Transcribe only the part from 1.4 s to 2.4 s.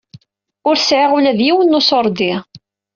yiwen n uṣurdi.